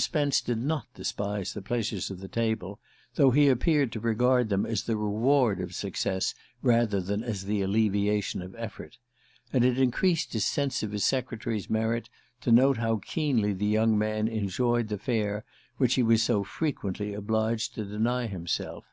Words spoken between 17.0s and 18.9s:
obliged to deny himself.